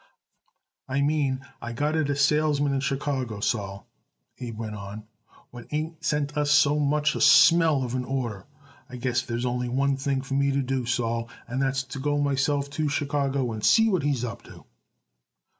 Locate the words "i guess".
8.89-9.21